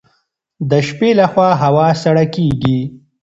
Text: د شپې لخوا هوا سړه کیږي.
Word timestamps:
د 0.69 0.71
شپې 0.87 1.09
لخوا 1.19 1.49
هوا 1.63 1.87
سړه 2.03 2.25
کیږي. 2.35 2.79